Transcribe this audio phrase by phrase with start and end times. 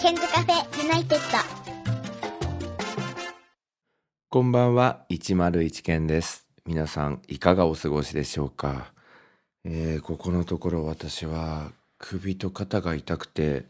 [0.00, 1.38] ケンズカフェユナイテッド。
[4.30, 6.46] こんばんは、101件です。
[6.64, 8.94] 皆さん、いかがお過ごしでしょうか、
[9.64, 13.66] えーここのところ私は首と肩が痛くて、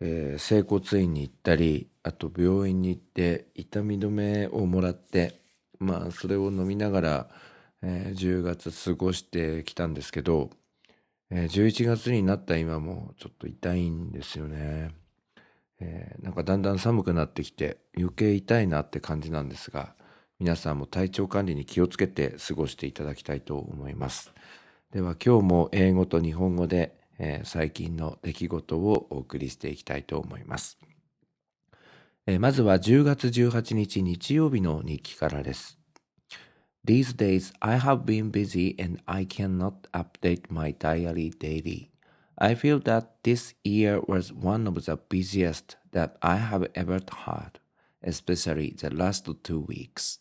[0.00, 5.40] えー整骨院に行ったり、あと病院に行って痛み止めをもらって、
[5.78, 7.28] まあそれを飲みながら、
[7.82, 10.48] えー10月過ごしてきたんですけど、
[11.28, 14.99] えー11月になった今もちょっと痛いんですよね。
[15.80, 19.94] えーなんかだんだん寒くなってきて余計痛いなって感じなんですが
[20.38, 24.32] 皆さんも体調管理に気をつけて過ごしていただきたいと思います。
[24.92, 30.78] では今日も英語と日本語で、えー最近の出来事をお送りしていきたいと思います、
[32.26, 35.78] えーまずは10月18日日曜日の日記からです。
[36.86, 41.89] These days I have been busy and I cannot update my diary daily.
[42.42, 47.58] I feel that this year was one of the busiest that I have ever had,
[48.02, 50.20] especially the last two weeks.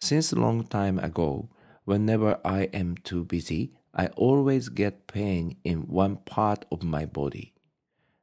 [0.00, 1.48] Since a long time ago,
[1.84, 7.52] whenever I am too busy, I always get pain in one part of my body.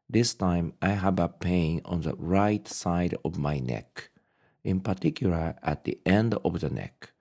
[0.10, 4.10] This time I have a pain on the right side of my neck,
[4.64, 7.12] in particular at the end of the neck.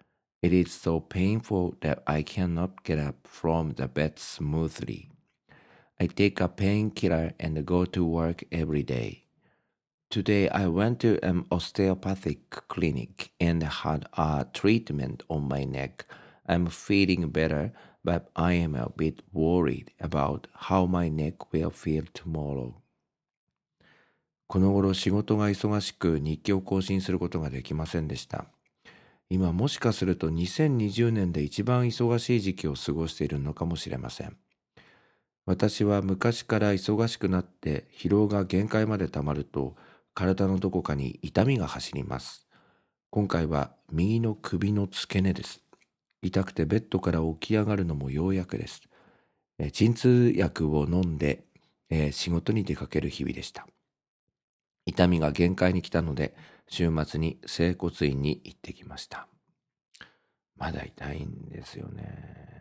[0.41, 5.10] It is so painful that I cannot get up from the bed smoothly.
[6.03, 9.25] I take a painkiller and go to work every day.
[10.09, 16.07] Today I went to an osteopathic clinic and had a treatment on my neck.
[16.49, 22.05] I'm feeling better, but I am a bit worried about how my neck will feel
[22.15, 22.73] tomorrow.
[24.47, 28.47] この頃仕事が忙しく日記を更新することができませんでした。
[29.29, 34.37] 今もしかすると2020年で一番忙しい時期を過ごしているのかもしれません。
[35.51, 39.75] 私は昔から忙しくなって疲労が限界までたまると
[40.15, 42.47] 体のどこかに痛みが走ります。
[43.11, 45.61] 今回は右の首の付け根です。
[46.23, 48.83] 痛くてベッドから起き上がるのもようやくです。
[49.59, 51.43] え鎮痛薬を飲んで、
[51.89, 53.67] えー仕事に出かける日々でした。
[54.87, 56.33] 痛みが限界に来たので
[56.69, 59.27] 週末に整骨院に行ってきました。
[60.57, 62.60] まだ痛いんですよね。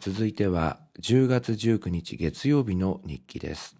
[0.00, 3.76] 続いては10月19日月曜日の日記です。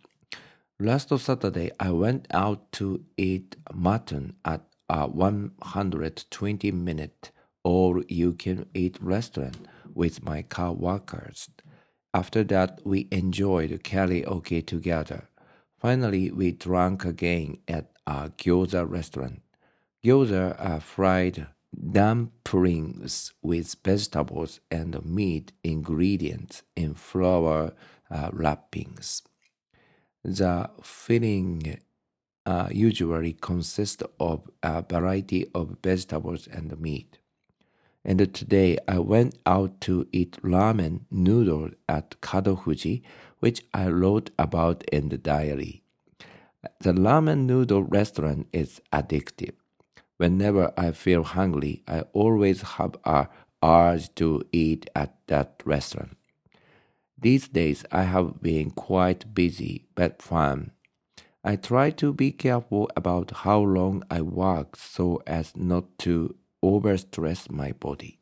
[0.78, 7.32] Last Saturday, I went out to eat mutton at a 120 minute
[7.64, 9.56] all you can eat restaurant
[9.94, 11.48] with my co-workers.
[12.12, 15.28] After that, we enjoyed karaoke together.
[15.78, 19.40] Finally, we drank again at a gyoza restaurant.
[20.04, 27.73] Gyoza are fried dumplings with vegetables and meat ingredients in flour
[28.09, 29.23] uh, wrappings.
[30.23, 31.79] The filling
[32.45, 37.19] uh, usually consists of a variety of vegetables and meat.
[38.05, 43.01] And today I went out to eat ramen noodle at Kadofuji,
[43.39, 45.83] which I wrote about in the diary.
[46.79, 49.55] The ramen noodle restaurant is addictive.
[50.17, 53.27] Whenever I feel hungry, I always have a
[53.63, 56.17] urge to eat at that restaurant.
[57.19, 60.71] These days I have been quite busy but fun.
[61.43, 67.51] I try to be careful about how long I work so as not to overstress
[67.51, 68.17] my body.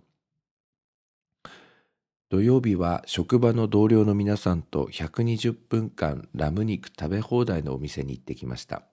[2.29, 8.83] 土曜日は職場の同僚の皆さんと120分間ラム肉食べ放題のお店に行ってきました。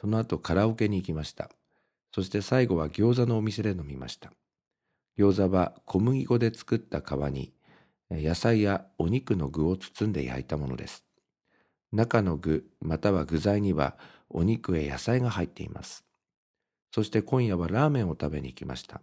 [0.00, 1.50] その後カラオケに行きました。
[2.16, 4.32] そして最後は餃子のお店で飲みました。
[5.18, 7.52] 餃子は小麦粉で作った皮に
[8.10, 11.04] 野菜やお肉の具を包んで焼いたものです。
[11.92, 13.98] 中の具または具材には
[14.30, 16.06] お肉や野菜が入っています。
[16.90, 19.02] そして今夜はラーメンを食べに行きました。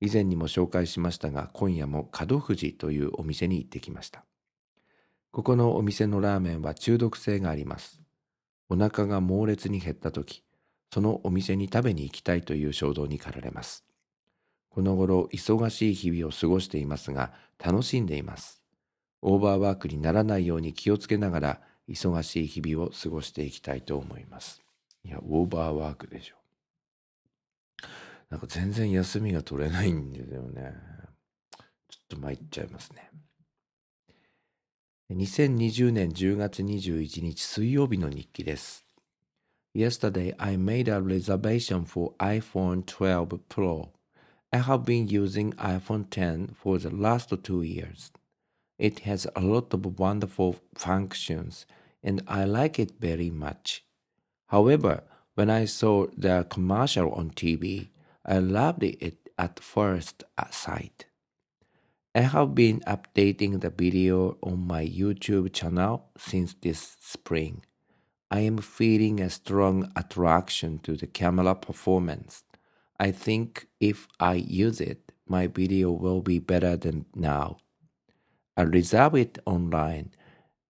[0.00, 4.24] 以前にも紹介しましたが今夜も門富士というお店に行ってきました。
[5.30, 8.00] ここのお店のラーメンは中毒性があります。
[8.70, 10.42] お腹が猛烈に減った時、
[10.92, 13.84] そのお店に食べに行きたいという衝動に駆られます。
[14.70, 18.62] この頃忙しい日々を過ごしていますが楽しんでいます。
[19.22, 24.62] オーバーワークにならないように気をつけながら忙しい日々を過ごしていきたいと思います。
[25.04, 26.36] いや、オーバーワークでしょ。
[28.30, 30.72] なんか全然休みが取れないんですよね。
[31.88, 33.10] ちょっと参っちゃいますね。
[35.10, 38.89] 2020年10月21日水曜日の日記です。
[39.72, 43.92] Yesterday, I made a reservation for iPhone 12 Pro.
[44.52, 48.10] I have been using iPhone 10 for the last two years.
[48.80, 51.66] It has a lot of wonderful functions,
[52.02, 53.84] and I like it very much.
[54.48, 55.04] However,
[55.36, 57.90] when I saw the commercial on TV,
[58.26, 61.06] I loved it at first sight.
[62.12, 67.62] I have been updating the video on my YouTube channel since this spring.
[68.32, 72.44] I am feeling a strong attraction to the camera performance.
[72.98, 77.58] I think if I use it, my video will be better than now.
[78.56, 80.12] I reserve it online.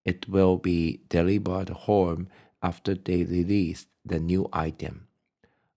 [0.07, 2.29] It will be delivered home
[2.63, 5.09] after they release the new item.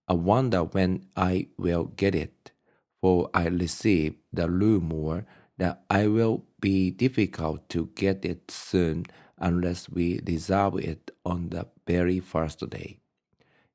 [0.08, 2.52] I wonder when I will get it,
[3.02, 5.26] for I receive the rumor
[5.58, 9.06] that I will be difficult to get it soon
[9.38, 12.98] unless we reserve it on the very first day.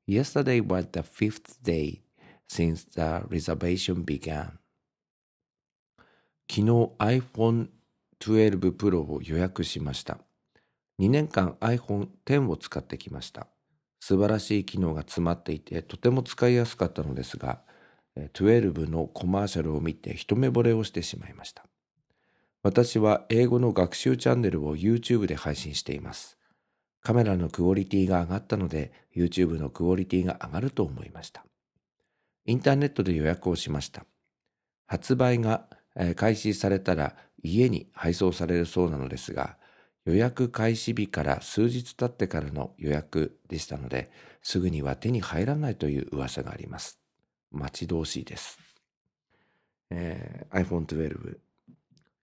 [0.06, 2.02] Yesterday was the fifth day
[2.48, 4.58] since the reservation began.
[6.48, 7.68] 昨日 iPhone
[8.18, 10.18] 12 Pro を予約しました。
[11.00, 13.46] 2年間 iPhone X を使ってきました。
[14.00, 17.60] 素晴らしい機能が詰まっていてとても使いやすかったのですが、
[18.16, 21.69] 12のコマーシャルを見て一目惚れをしてしまいました。
[22.62, 26.36] 私は英語の学習チャンネルを YouTube で配信しています。
[27.00, 31.44] カメラのクオリティが上がったので YouTube のクオリティが上がると思いました。
[32.44, 34.04] インターネットで予約をしました。
[34.86, 35.68] 発売が
[36.16, 39.56] 開始されたら家に配送されるそうなのですが、
[40.04, 44.10] 予約開始日から数日経ってからの予約でしたので、
[44.42, 46.98] すぐには手に入らないという噂があります。
[47.50, 48.58] 待ち遠しいです。
[49.90, 51.38] えー、iPhone 12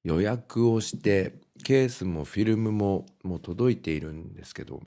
[0.07, 1.33] 予約をして
[1.65, 4.81] ケースもフィルムももう届いているんですけど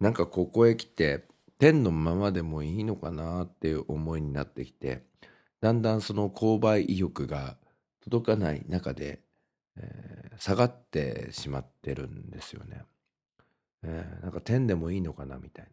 [0.00, 1.24] なんかここへ来て
[1.60, 5.04] 天のままでもいいのかなっていう思いになってきて
[5.60, 7.56] だんだんその購買意欲が
[8.02, 9.20] 届かない中で、
[9.76, 12.82] えー、下がってしまってるんですよね。
[13.84, 15.70] えー、なんか天でもいいのかなみたいな。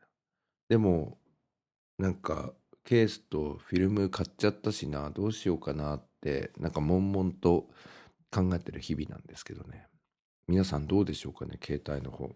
[0.69, 1.17] でも
[1.97, 2.53] なんか
[2.83, 7.67] ケースとフィルム買っちゃったしなどうしようかなってなんか悶々と
[8.31, 9.87] 考えてる日々なんですけどね。
[10.47, 12.31] 皆さんどうでしょうかね、携帯の方。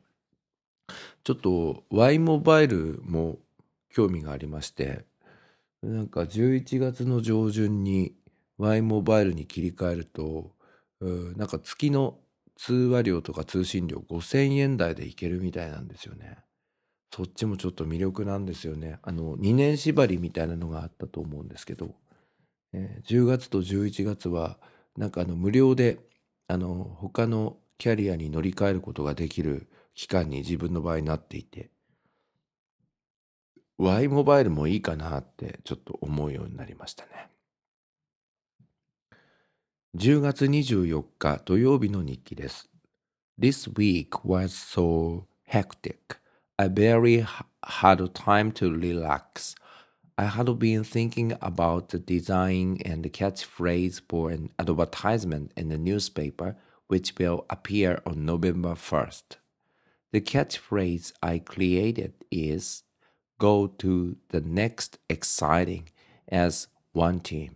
[1.24, 3.40] ちょっと Y モバイルも
[3.90, 5.06] 興味がありまして、
[5.82, 8.16] なんか11月の上旬に
[8.58, 10.52] Y モバイルに切り替えると、
[11.00, 12.20] なんか月の
[12.56, 16.38] 通話料とか通信料5000円台でいけるみたいなんですよね。
[17.14, 19.00] そっちもちょっと魅力なんですよね。
[19.04, 21.96] あの、2年縛りみたいなのがあったと思うんですけど、
[22.74, 24.58] えー、10月と11月は
[24.98, 26.00] なんかあの無料で
[26.48, 31.70] あの他のキャリアに乗り換えることができる期間に自分の場合なっていて
[33.78, 37.30] Y モバイルもいいかなってちょっと思うようになりましたね。
[39.96, 42.70] 10月24日土曜日の日記です。
[43.40, 45.98] This week was so hectic.
[46.58, 47.26] I barely
[47.62, 49.56] had time to relax.
[50.18, 55.78] I had been thinking about the design and the catchphrase for an advertisement in the
[55.78, 56.56] newspaper,
[56.88, 59.38] which will appear on November 1st.
[60.12, 62.84] The catchphrase I created is
[63.40, 65.90] Go to the next exciting
[66.30, 67.56] as one team.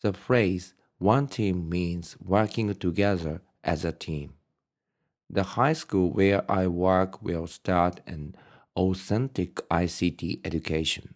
[0.00, 4.34] The phrase one team means working together as a team.
[5.28, 8.36] The high school where I work will start an
[8.76, 11.13] authentic ICT education.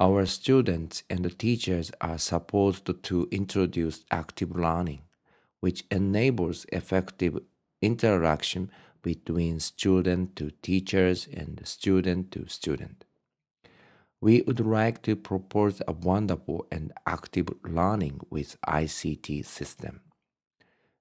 [0.00, 5.02] Our students and teachers are supposed to introduce active learning,
[5.58, 7.40] which enables effective
[7.82, 8.70] interaction
[9.02, 13.04] between student to teachers and student to student.
[14.20, 20.00] We would like to propose a wonderful and active learning with ICT system.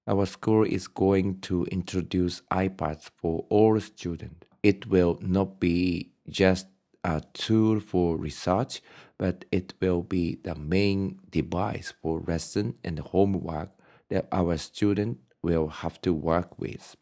[0.07, 4.47] Our school is going to introduce iPads for all students.
[4.63, 6.65] It will not be just
[7.03, 8.81] a tool for research,
[9.17, 13.69] but it will be the main device for lesson and homework
[14.09, 16.95] that our student will have to work with.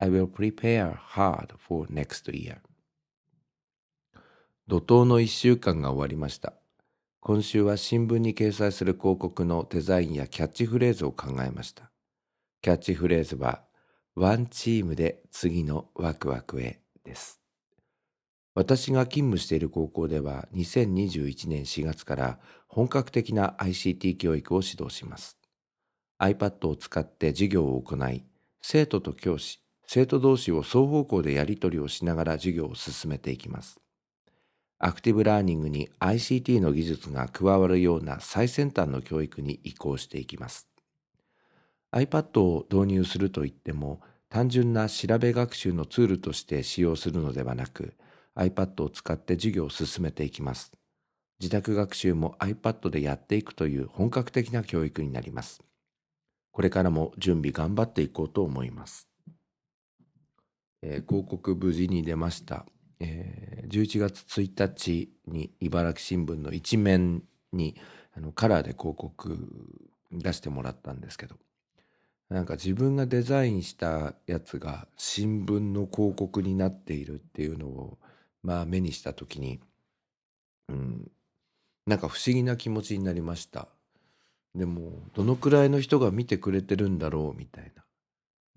[0.00, 2.58] I will prepare hard for next year.
[4.66, 6.54] 怒涛の1週間が終わりました。
[7.20, 11.90] 今週は新聞に掲載する広告のデザインやキャッチフレーズを考えました。
[12.62, 13.62] キャッチフレーズは、
[14.14, 17.39] ワンチームで次のワクワクへです。
[18.54, 25.38] 私が勤務している高校では2021年4月から本格的な ICT 教育を指導します。
[26.20, 28.24] iPad を使って授業を行い、
[28.60, 33.80] 生徒と教師、生徒同士を双方向でやり取りをしながら授業を進めていきます。
[34.80, 40.68] アクティブラーニングに ICT の技術が加わるような最先端の教育に移行していきます。
[41.92, 47.94] iPad を導入するといっても、単純な調べ学習のツールとして使用するのではなく
[48.40, 50.72] iPad を使って授業を進めていきます。
[51.40, 55.62] 自宅学習も iPad でやっていくという本格的な教育になります。
[56.52, 59.08] これからも準備頑張っていこうと思います。
[60.82, 62.66] えー、広告無事に出ました。
[63.00, 67.76] えー、11月1日に茨城新聞の一面に
[68.14, 69.38] あのカラーで広告
[70.12, 71.36] 出してもらったんですけど
[72.28, 77.98] なんか自分がデザインしたやつが新聞の広告になっているっていうのを
[78.42, 79.60] まあ目にした時に
[80.68, 81.10] うん
[81.86, 83.68] なんか不思議な気持ちになりました。
[84.54, 87.84] でもどのくらいの人が見てくれてるんだろうみたいな。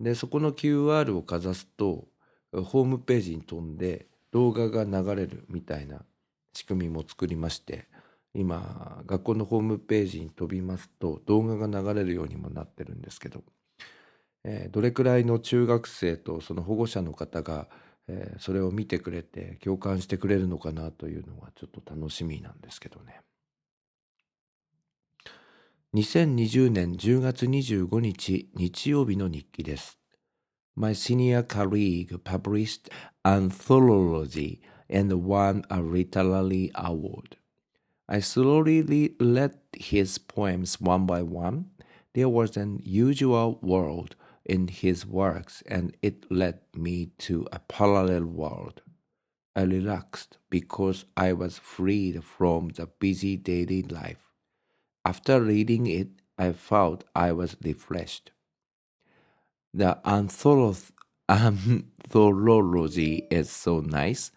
[0.00, 2.06] でそこの QR をかざすと
[2.52, 6.04] ホームページに飛んで動画が流れるみたいな
[6.52, 7.86] 仕組みも作りまして
[8.34, 13.44] 今学校のホームページに飛びますと動画が流れるようにもなってるんですけど、
[14.42, 17.68] えー、どれくらいの中学生とその保護者の方が、
[18.08, 23.20] えー、それを見てくれて共感してくれるのかなというのがちょっと楽しみなんですけどね。
[25.94, 29.98] 2020年10月25日日曜日の日記です。
[30.76, 32.90] My senior colleague published
[33.24, 37.36] anthology and won a literary award.
[38.08, 41.66] I slowly read his poems one by one.
[42.12, 48.24] There was an unusual world in his works, and it led me to a parallel
[48.24, 48.82] world.
[49.56, 54.32] I relaxed because I was freed from the busy daily life.
[55.04, 58.32] After reading it, I felt I was refreshed.
[59.72, 60.86] The anthology
[63.30, 64.32] is so nice.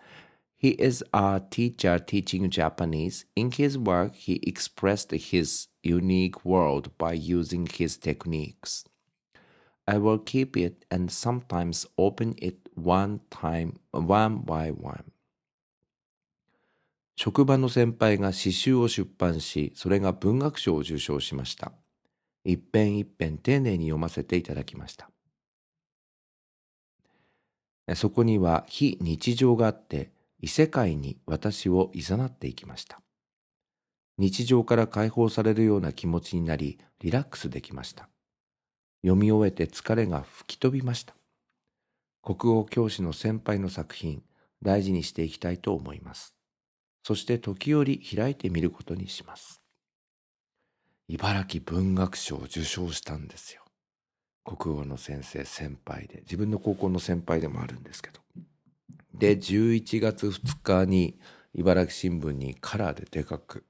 [0.56, 3.26] He is a teacher teaching Japanese.
[3.36, 8.84] In his work, he expressed his unique world by using his techniques.
[9.90, 15.06] I will keep it and sometimes open it one time, one by one.
[17.16, 21.72] 職場の先輩が詩集を出版し、それが文学賞を受賞しました。
[22.44, 25.10] 一編一編丁寧に読ませていただきました。
[27.96, 33.00] そこには非日常があって異世界に私を誘っていきました。
[34.18, 38.10] 日常から解放されるような気持ちになりリラックスできました。
[39.02, 41.16] 読み終えて疲れが吹き飛びました。
[42.24, 44.24] 国語教師の先輩の作品
[44.62, 46.36] 大事にしていきたいと思います。
[47.04, 49.62] そして時折開いてみることにします。
[51.08, 53.64] 茨城文学賞を受賞したんですよ。
[54.48, 58.22] 国語の先生先輩で自分の高校の先輩でもあるんですけど
[59.14, 61.20] で11月2日に
[61.54, 63.66] 茨城新聞にカラーででかく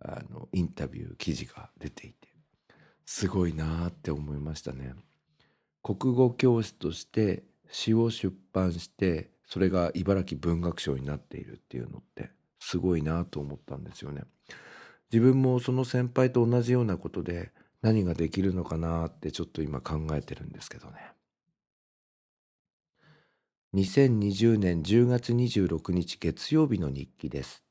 [0.00, 2.27] あのインタビュー記事が出ていて
[3.10, 4.92] すごいなーって思いましたね。
[5.82, 14.24] 国語教師として詩を出版してそれが茨城文学賞になっているっていうのってすごいなと思ったんですよね。
[15.10, 17.50] 自分もその先輩と同じようなことで
[17.80, 20.98] 何ができるのかなってちょっと今考えてるんですけどね。
[23.74, 27.64] 2020年10月26日月曜日の日記です。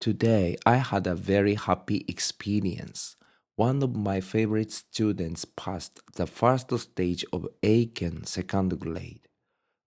[0.00, 3.20] Today I had a very happy experience.
[3.56, 9.28] One of my favorite students passed the first stage of Aiken second grade.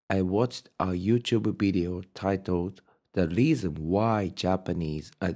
[0.07, 2.81] I watched a YouTube video titled
[3.13, 5.33] The Reason Why Japanese uh,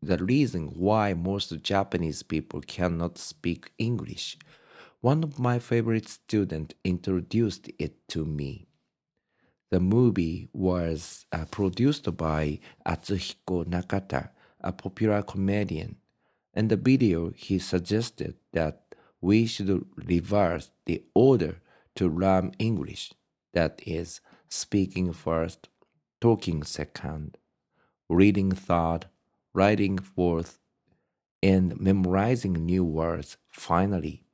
[0.00, 4.38] the reason why most Japanese people cannot speak English.
[5.00, 8.66] One of my favorite students introduced it to me.
[9.70, 14.30] The movie was uh, produced by Atsuhiko Nakata,
[14.60, 15.96] a popular comedian.
[16.58, 18.82] In the video, he suggested that
[19.20, 21.60] we should reverse the order
[21.94, 23.12] to learn English.
[23.52, 25.68] That is, speaking first,
[26.20, 27.38] talking second,
[28.08, 29.06] reading third,
[29.54, 30.58] writing forth,
[31.44, 34.24] and memorizing new words finally.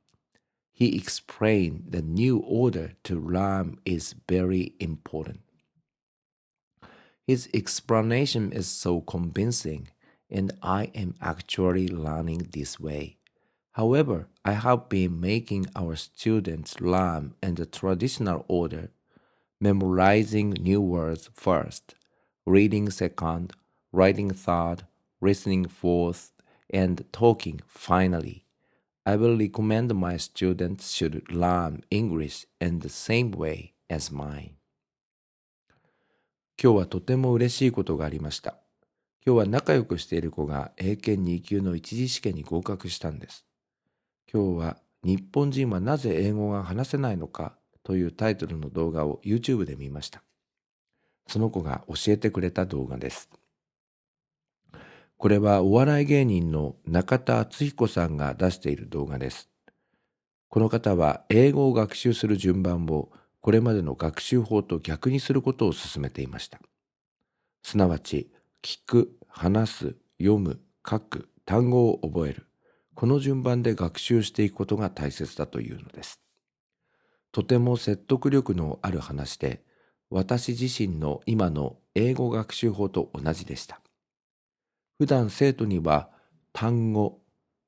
[0.73, 5.41] He explained the new order to rhyme is very important.
[7.27, 9.89] His explanation is so convincing,
[10.30, 13.16] and I am actually learning this way.
[13.72, 18.90] However, I have been making our students learn in the traditional order,
[19.60, 21.94] memorizing new words first,
[22.46, 23.52] reading second,
[23.92, 24.86] writing third,
[25.20, 26.32] listening fourth,
[26.72, 28.44] and talking finally.
[29.06, 34.56] I will recommend my students should learn English in the same way as mine.
[36.62, 38.58] 今日はとても嬉しいことがありました。
[39.27, 43.43] 今日は仲良くしている子が英検2級の一次試験に合格したんです。
[44.31, 50.21] 今日は日本人はなぜ英語が話せないのかというタイトルの動画を YouTube で見ました。
[51.25, 53.31] その子が教えてくれた動画です。
[55.17, 59.49] これはお笑い芸人の中田敦彦さんが出している動画です。
[60.49, 66.59] この方は英語を学習する順番をこれまでの学習法と逆にすることを勧めていました。
[67.63, 68.29] すなわち、
[68.65, 72.47] 聞く、話す、読む、書く、単語を覚える。
[72.95, 76.19] この順番で学習していくことが大切だというのです。
[77.31, 79.63] とても説得力のある話で、
[80.09, 83.81] 私自身の今の英語学習法と同じでした。
[84.97, 86.09] 普段生徒には
[86.51, 87.19] 単語、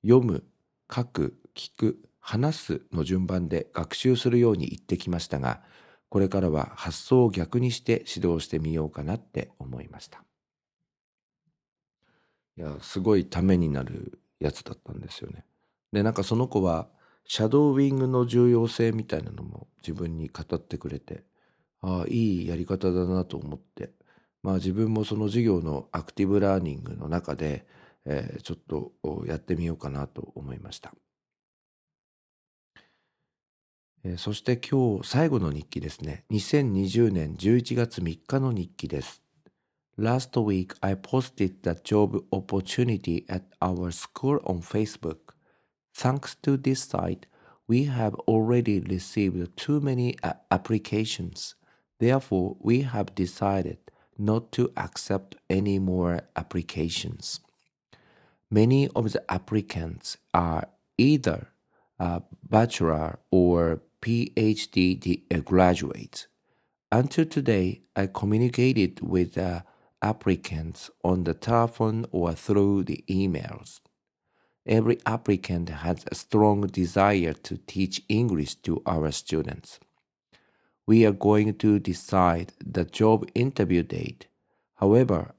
[0.01, 0.45] 読む、
[0.91, 5.61] 書く、聞く、話すの順番で学習するように言ってきましたが、
[6.09, 10.26] これからは発想を逆にして指導してみようかなって思いました。
[12.57, 15.45] いや、すごいためになるやつだったんですよね。
[15.91, 16.89] で、なんかその子は、
[17.25, 21.23] シャドーウィングの重要性みたいなのも自分に語ってくれて、
[21.81, 23.91] ああ、いいやり方だなと思って、
[24.43, 27.67] まあ自分もその授業のアクティブラーニングの中で、
[28.05, 28.93] えー、ちょっと
[29.25, 30.93] やってみようかなと思いました。
[34.03, 36.23] えー、そして今日最後の日記ですね。
[36.31, 39.26] 2020年11月3日の日記です。
[39.99, 45.33] Last week, I posted the job opportunity at our school on Facebook.
[45.95, 47.25] Thanks to this site,
[47.67, 50.15] we have already received too many
[50.51, 51.55] applications.
[51.99, 53.79] Therefore, we have decided
[54.19, 57.39] not to accept any more applications.
[58.51, 60.67] Many of the applicants are
[60.99, 61.47] either
[61.97, 66.27] a bachelor or PhD uh, graduates.
[66.91, 69.63] Until today, I communicated with the
[70.01, 73.79] applicants on the telephone or through the emails.
[74.65, 79.79] Every applicant has a strong desire to teach English to our students.
[80.85, 84.27] We are going to decide the job interview date.
[84.75, 85.33] However,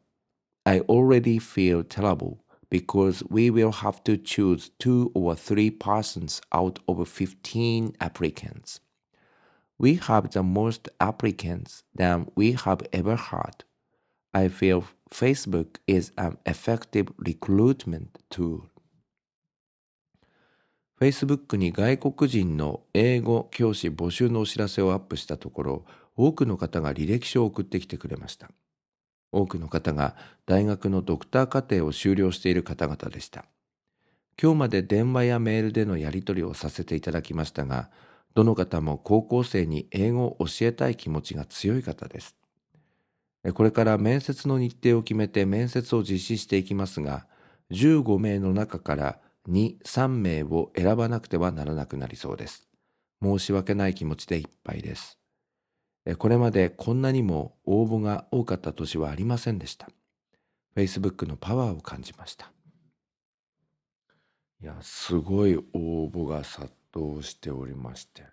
[0.64, 6.78] I already feel terrible because we will have to choose two or three persons out
[6.88, 8.80] of 15 applicants.
[9.78, 13.64] We have the most applicants than we have ever had.
[14.32, 18.62] I feel Facebook is an effective recruitment tool.
[21.00, 25.84] Facebook に外国人の英語教師募集のお知らせをアップしたところ、
[26.16, 28.50] 多くの方が履歴書を送ってきてくれました。
[29.30, 33.44] 多くの方が大学のドクター課程を修了している方々でした。
[34.40, 37.90] 今日まで電話やメールでのやり取りをさせていただきましたが、
[38.34, 42.36] どの方も高校生に英語を教えたい気持ちが強い方です。
[43.52, 47.26] これから面接の日程を決めて面接を実施していきますが、
[47.70, 52.68] 15名の中から2、3名を選ばなくてはならなくなりそうです。
[53.22, 55.18] 申し訳ない気持ちでいっぱいです。
[56.18, 59.88] これまでこんなにも応募が多かった年はありませんでした。
[60.74, 62.52] Facebook のパワーを感じました。
[64.60, 68.24] いや、すごい応募が殺到しておりまして、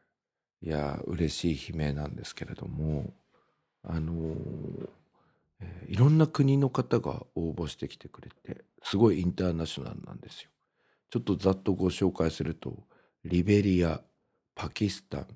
[0.61, 3.13] いや、嬉しい悲鳴なんですけれども、
[3.83, 4.89] あのー、
[5.65, 10.49] えー、いろんな国の方が応募してきてくれて、すごいインターナショナルなんですよ。
[11.09, 12.83] ちょっとざっとご紹介すると、
[13.23, 14.01] リベリア、
[14.53, 15.27] パキスタン、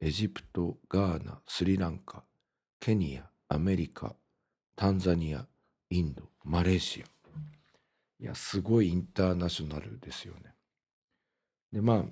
[0.00, 2.24] エジプト、ガーナ、スリランカ、
[2.80, 4.14] ケニア、アメリカ、
[4.76, 5.46] タンザニア、
[5.90, 7.06] インド、マレーシア。
[8.20, 10.54] いや、すごいインターナショナルですよね。
[11.72, 12.06] で、ま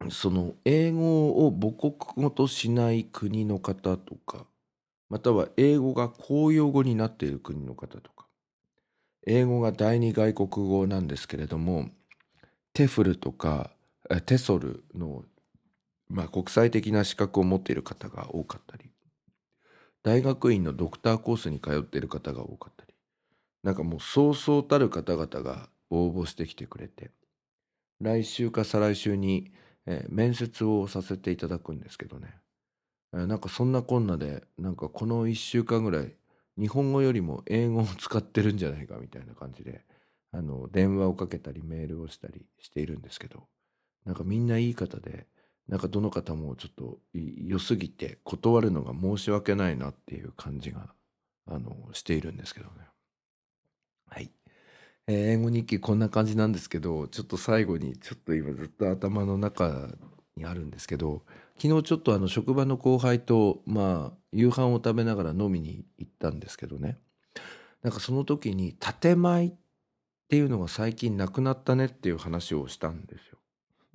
[0.00, 4.46] あ、その英語を母国語としない国の方とか、
[5.12, 8.26] または英語が公用語になっている国の方とか、
[9.26, 11.90] 英語が第二外国語なんですけれども、
[12.72, 13.72] テフルとか
[14.24, 15.26] テソルの、
[16.08, 18.90] まあ、国際的な資格を持っている方が多かったり、
[20.02, 22.94] 大学院のドクターコースに通っている方が多かったり、
[23.62, 27.10] なんかもうそうそうたる方々が応募してきてくれて、
[28.00, 29.52] 来週か再来週に、
[29.84, 32.41] えー、面接をさせていただくんですけどね。
[33.12, 36.16] なんかそんなこんなで、なんかこの1週間ぐらい、
[36.58, 39.84] 日本語よりも英語を使ってるんじゃないかみたいな感じで、
[40.32, 43.46] あの、電話をかけたりメールをしたりしているんですけど、
[44.06, 45.26] なんかみんないい方で、
[45.68, 50.94] なんかどの方もちょっと良すぎて断るのが申し訳ないなっていう感じが、
[51.46, 52.72] あの、しているんですけどね。
[54.08, 54.30] はい。
[55.06, 59.88] えー、英語日記こんな感じなんですけど、ちょっと最後に、ちょっと今ずっと頭の中
[60.36, 61.22] にあるんですけど、
[61.60, 66.98] 昨日ちょっとあの職場の後輩とまあ夕飯を食べながら飲みに行ったんですけどね。
[67.82, 69.52] なんかその時に建前っ
[70.28, 73.38] ていうのが最近なくなったねっていう話をしたんですよ。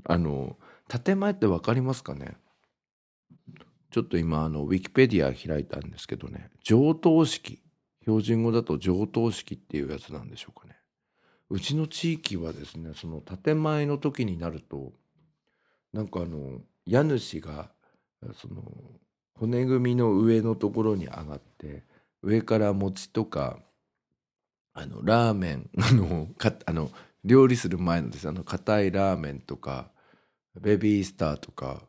[0.06, 2.38] あの建前って分かりますかね？
[3.90, 6.50] ちょっと今あのウィキペディア開いたんですけどね。
[6.64, 7.62] 上等式。
[8.02, 10.76] 標準語だと上等式っていうやつなんでしょうかね。
[11.50, 14.94] うちの地域はですねその建前の時になると
[15.94, 17.70] なんかあの家主が
[18.34, 18.64] その
[19.36, 21.84] 骨組みの上のところに上がって
[22.24, 23.60] 上から餅とか
[24.74, 25.70] あのラーメン
[26.66, 26.92] あの
[27.24, 29.92] 料理する前のですあの硬いラーメンとか
[30.60, 31.84] ベビースターとか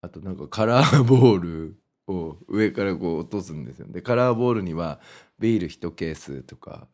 [0.00, 1.76] あとなんかカラーボール
[2.08, 3.86] を上からこう落とすんですよ。
[3.88, 5.00] でカラーボールには
[5.38, 6.88] ビール1ケースとか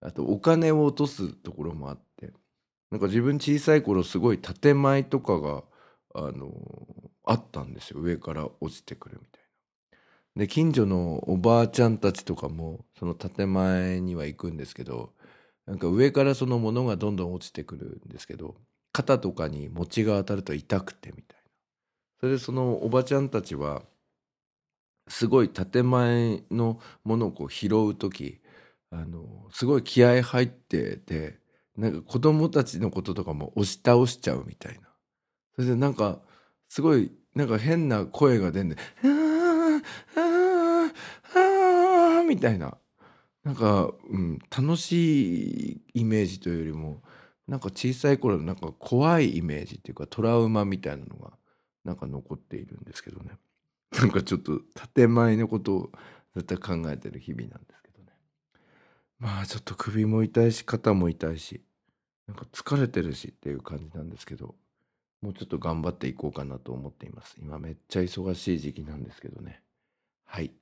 [0.00, 2.32] あとお金を落とすところもあって
[2.90, 5.64] なんか自分小さい頃すごい建前とかが
[6.14, 6.50] あの
[7.24, 9.42] あったんですよ上から落ちてくるみたい
[10.36, 10.40] な。
[10.42, 15.12] で近所のおばあちゃんたちとかもその建前には行くんですけど
[15.66, 18.56] なんか上からその物がどんどん落ちてくるんですけど
[18.92, 21.50] 肩とかに餅が当たると痛くてみたいな。
[22.20, 23.82] それでそのおばちゃんたちは
[25.08, 28.40] すごい建前のものをこう拾う時
[28.90, 31.38] あのすごい気合入ってて
[31.76, 34.89] なんか子供たちのこととかも押し倒しちゃうみたいな
[35.60, 36.20] それでなんか
[36.68, 39.82] すごいなんか変な声が出んで「あー
[40.16, 40.92] あー
[41.34, 42.76] あー」みたいな。
[43.42, 47.02] なんか、うん、楽しいイメージというよりも
[47.48, 51.32] なんか小さい頃のなんか怖いイメージっていうかトラウマみたいなのが
[51.82, 53.30] なんか残っているんですけどね。
[53.92, 54.60] なんかちょっと
[54.94, 55.92] 建前のことを
[56.36, 58.12] 絶対考えてる日々なんですけどね。
[59.18, 61.62] まあちょっと首も痛いし肩も痛いし
[62.28, 64.54] なんか疲れてるしっていう感じなんですけど。
[65.22, 67.36] もうちょっと頑張っていこうかなと思っています。
[67.38, 69.62] 今めっちゃ忙しい時期なんですけどね。
[70.24, 70.52] はい、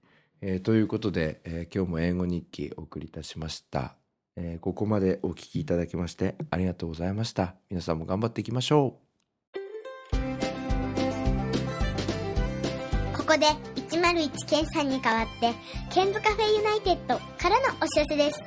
[0.41, 3.95] えーということで、えー今日も英語日記お送りいたしました、
[4.37, 7.55] えーここまでお聞きいただきましてありがとうございました。
[7.71, 9.09] 皆さんも頑張っていきましょう。
[13.17, 13.47] ここで
[13.91, 15.53] 101ケンさんに代わって、
[15.93, 18.41] ケンズカフェユナイテッドからのお知らせです。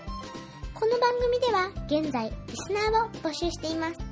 [0.73, 4.10] この番組では現在、リスナーを募集しています。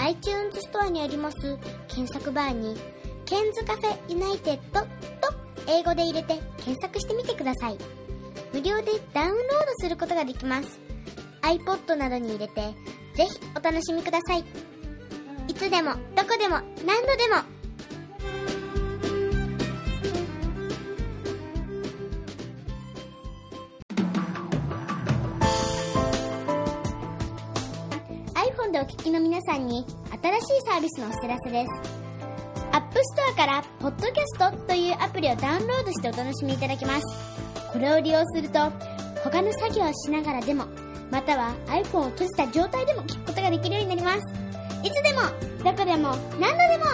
[0.00, 2.76] iTunes ストアにあります検索バーに、
[3.24, 4.86] ケンズカフェユナイテッドと
[5.66, 7.78] 英語で入れて検索してみてください。
[8.52, 9.46] 無料でダウンロード
[9.78, 10.80] することができます。
[11.42, 12.54] iPod などに入れて、
[13.14, 14.44] ぜひお楽しみください。
[15.48, 17.53] いつでも、どこでも、何度でも、
[30.44, 31.70] 新しいサービスのお知らせです。
[32.72, 37.02] App Store からポッドキャストというアプリをダウンロードしてお楽しみいただけます。
[37.72, 38.58] これを利用すると
[39.22, 40.66] 他の作業をしながらでも
[41.10, 44.18] または iPhone を閉じた状態でも聞くことができるようになります。
[44.82, 45.22] いつでも
[45.64, 46.84] どこでも何度でも